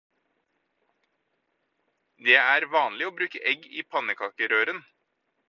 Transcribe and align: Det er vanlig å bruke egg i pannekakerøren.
Det 2.29 2.39
er 2.45 2.67
vanlig 2.77 3.11
å 3.11 3.13
bruke 3.21 3.45
egg 3.53 3.69
i 3.83 3.87
pannekakerøren. 3.93 4.83